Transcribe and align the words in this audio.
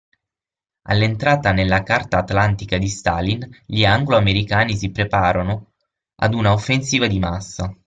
All'entrata 0.87 1.51
nella 1.51 1.83
Carta 1.83 2.17
Atlantica 2.17 2.79
di 2.79 2.87
Stalin, 2.87 3.47
gli 3.67 3.85
anglo-americani 3.85 4.75
si 4.75 4.89
preparano 4.89 5.73
ad 6.21 6.33
una 6.33 6.53
offensiva 6.53 7.05
di 7.05 7.19
massa. 7.19 7.71